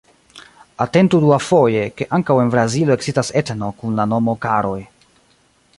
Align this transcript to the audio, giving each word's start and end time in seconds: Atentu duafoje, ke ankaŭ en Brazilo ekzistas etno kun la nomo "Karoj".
Atentu 0.85 1.19
duafoje, 1.25 1.83
ke 1.99 2.07
ankaŭ 2.19 2.39
en 2.45 2.49
Brazilo 2.57 2.97
ekzistas 2.99 3.31
etno 3.45 3.69
kun 3.83 3.99
la 4.01 4.09
nomo 4.15 4.39
"Karoj". 4.47 4.81